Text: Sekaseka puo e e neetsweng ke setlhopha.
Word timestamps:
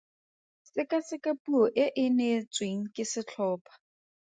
Sekaseka 0.71 1.31
puo 1.43 1.63
e 1.83 1.85
e 2.03 2.05
neetsweng 2.17 2.83
ke 2.93 3.03
setlhopha. 3.11 3.73